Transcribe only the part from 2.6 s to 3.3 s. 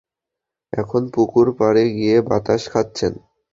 খাচ্ছেন।